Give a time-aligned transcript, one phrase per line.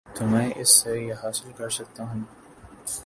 [0.15, 2.21] تو میں اس سے یہ حاصل کر سکتا ہوں۔